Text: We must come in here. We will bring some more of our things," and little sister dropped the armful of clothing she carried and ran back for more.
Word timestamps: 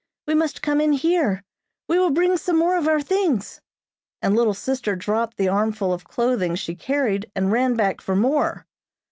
We 0.25 0.33
must 0.33 0.63
come 0.63 0.81
in 0.81 0.93
here. 0.93 1.43
We 1.87 1.99
will 1.99 2.09
bring 2.09 2.35
some 2.35 2.57
more 2.57 2.75
of 2.75 2.87
our 2.87 3.03
things," 3.03 3.61
and 4.19 4.35
little 4.35 4.55
sister 4.55 4.95
dropped 4.95 5.37
the 5.37 5.47
armful 5.47 5.93
of 5.93 6.05
clothing 6.05 6.55
she 6.55 6.73
carried 6.73 7.29
and 7.35 7.51
ran 7.51 7.75
back 7.75 8.01
for 8.01 8.15
more. 8.15 8.65